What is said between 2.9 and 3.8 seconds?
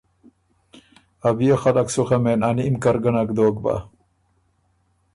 ګۀ نک دوک بۀ